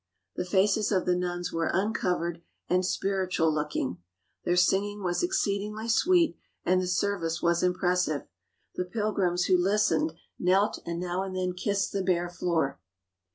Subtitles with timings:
[0.35, 3.99] The faces of the nuns were uncovered and spiritual looking.
[4.45, 8.23] Their singing was exceedingly sweet, and the service was impressive.
[8.73, 12.79] The pilgrims who listened knelt and now and then kissed the bare floor.